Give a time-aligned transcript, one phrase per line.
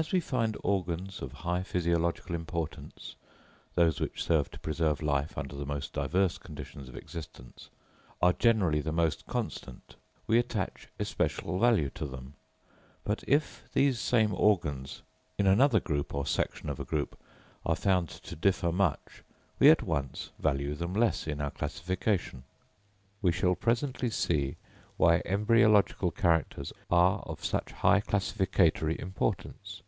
[0.00, 5.66] As we find organs of high physiological importance—those which serve to preserve life under the
[5.66, 9.96] most diverse conditions of existence—are generally the most constant,
[10.28, 12.34] we attach especial value to them;
[13.02, 15.02] but if these same organs,
[15.36, 17.18] in another group or section of a group,
[17.66, 19.24] are found to differ much,
[19.58, 22.44] we at once value them less in our classification.
[23.20, 24.58] We shall presently see
[24.96, 29.82] why embryological characters are of such high classificatory importance.